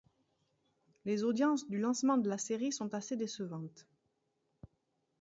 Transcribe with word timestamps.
Les 1.05 1.23
audiences 1.23 1.67
du 1.69 1.77
lancement 1.77 2.17
de 2.17 2.27
la 2.27 2.39
série 2.39 2.71
sont 2.71 2.95
assez 2.95 3.15
décevantes. 3.17 3.85